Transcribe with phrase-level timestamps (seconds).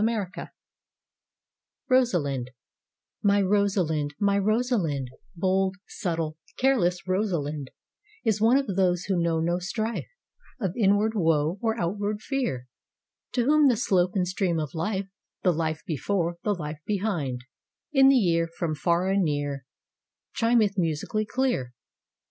[0.03, 0.47] XXXIII
[1.87, 2.49] =Rosalind=
[3.21, 7.69] My Rosalind, my Rosalind, Bold, subtle, careless Rosalind,
[8.25, 10.07] Is one of those who know no strife
[10.59, 12.67] Of inward woe or outward fear;
[13.33, 15.07] To whom the slope and stream of life,
[15.43, 17.41] The life before, the life behind,
[17.93, 19.67] In the ear, from far and near,
[20.33, 21.75] Chimeth musically clear.